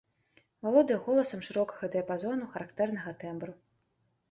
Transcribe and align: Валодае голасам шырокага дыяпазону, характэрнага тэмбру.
Валодае 0.67 0.97
голасам 1.07 1.43
шырокага 1.49 1.85
дыяпазону, 1.97 2.49
характэрнага 2.57 3.17
тэмбру. 3.25 3.53